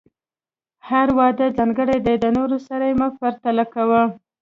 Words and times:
هر 0.87 1.07
واده 1.17 1.45
ځانګړی 1.57 1.97
دی، 2.05 2.15
د 2.19 2.25
نورو 2.37 2.57
سره 2.67 2.83
یې 2.89 2.95
مه 2.99 3.07
پرتله 3.19 3.65
کوه. 3.73 4.03